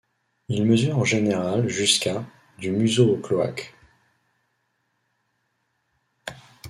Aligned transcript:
Ils 0.49 0.65
mesurent 0.65 0.97
en 0.97 1.03
général 1.03 1.67
jusqu'à 1.69 2.25
du 2.57 2.71
museau 2.71 3.07
au 3.13 3.17
cloaque. 3.19 3.75